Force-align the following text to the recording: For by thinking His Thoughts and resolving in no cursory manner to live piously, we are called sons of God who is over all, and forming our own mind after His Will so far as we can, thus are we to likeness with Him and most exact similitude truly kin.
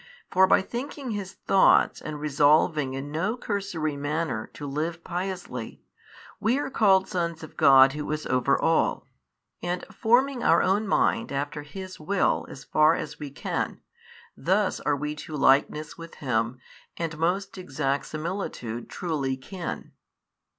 For 0.31 0.47
by 0.47 0.63
thinking 0.63 1.11
His 1.11 1.33
Thoughts 1.33 2.01
and 2.01 2.19
resolving 2.19 2.95
in 2.95 3.11
no 3.11 3.37
cursory 3.37 3.95
manner 3.95 4.49
to 4.55 4.65
live 4.65 5.03
piously, 5.03 5.83
we 6.39 6.57
are 6.57 6.71
called 6.71 7.07
sons 7.07 7.43
of 7.43 7.55
God 7.55 7.93
who 7.93 8.11
is 8.11 8.25
over 8.25 8.59
all, 8.59 9.05
and 9.61 9.85
forming 9.91 10.41
our 10.41 10.63
own 10.63 10.87
mind 10.87 11.31
after 11.31 11.61
His 11.61 11.99
Will 11.99 12.47
so 12.51 12.65
far 12.73 12.95
as 12.95 13.19
we 13.19 13.29
can, 13.29 13.81
thus 14.35 14.79
are 14.79 14.95
we 14.97 15.13
to 15.17 15.35
likeness 15.35 15.99
with 15.99 16.15
Him 16.15 16.57
and 16.97 17.15
most 17.19 17.59
exact 17.59 18.07
similitude 18.07 18.89
truly 18.89 19.37
kin. 19.37 19.91